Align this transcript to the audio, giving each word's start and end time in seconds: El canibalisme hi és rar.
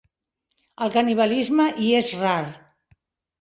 El 0.85 0.93
canibalisme 0.95 1.67
hi 1.83 1.91
és 1.99 2.11
rar. 2.23 2.41